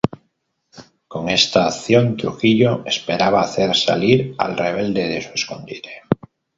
Con 1.07 1.29
está 1.29 1.67
acción, 1.67 2.17
Trujillo 2.17 2.81
esperaba 2.87 3.41
hacer 3.41 3.75
salir 3.75 4.33
al 4.39 4.57
rebelde 4.57 5.07
de 5.07 5.21
su 5.21 5.29
escondite. 5.35 6.01